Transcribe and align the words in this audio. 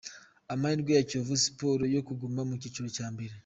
Amahirwe 0.53 0.91
ya 0.93 1.05
Kiyovu 1.09 1.35
Sports 1.45 1.87
yo 1.95 2.01
kuguma 2.07 2.41
mu 2.49 2.53
cyiciro 2.61 2.87
cya 2.97 3.07
mbere. 3.13 3.33